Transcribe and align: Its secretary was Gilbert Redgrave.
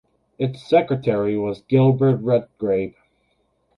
Its 0.39 0.67
secretary 0.67 1.37
was 1.37 1.61
Gilbert 1.67 2.15
Redgrave. 2.23 2.95